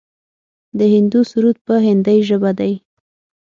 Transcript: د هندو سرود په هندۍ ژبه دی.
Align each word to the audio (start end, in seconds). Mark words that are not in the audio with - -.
د 0.77 0.79
هندو 0.93 1.19
سرود 1.31 1.57
په 1.65 1.73
هندۍ 1.85 2.19
ژبه 2.29 2.51
دی. 2.59 2.73